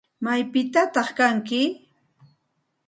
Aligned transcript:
¿Maypitataq 0.23 1.07
kanki? 1.17 1.61